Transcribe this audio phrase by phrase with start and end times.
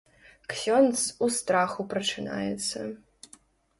[0.53, 2.79] Ксёндз у страху прачынаецца.